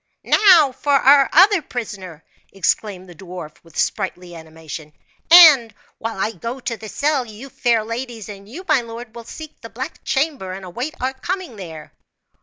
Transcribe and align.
"Now 0.25 0.71
for 0.71 0.93
our 0.93 1.29
other 1.31 1.61
prisoner!" 1.61 2.23
exclaimed 2.51 3.07
the 3.07 3.13
dwarf 3.13 3.63
with 3.63 3.77
sprightly 3.77 4.33
animation; 4.33 4.93
"and 5.29 5.71
while 5.99 6.17
I 6.17 6.31
go 6.31 6.59
to 6.59 6.75
the 6.75 6.89
cell, 6.89 7.23
you, 7.23 7.49
fair 7.49 7.83
ladies, 7.85 8.27
and 8.27 8.49
you 8.49 8.65
my 8.67 8.81
lord, 8.81 9.13
will 9.13 9.25
seek 9.25 9.61
the 9.61 9.69
black 9.69 10.03
chamber 10.03 10.53
and 10.53 10.65
await 10.65 10.95
our 10.99 11.13
coming 11.13 11.55
there." 11.55 11.93